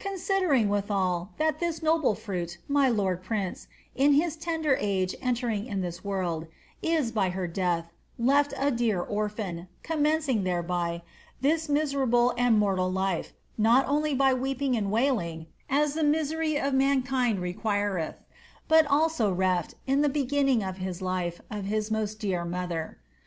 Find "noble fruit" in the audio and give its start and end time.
1.82-2.58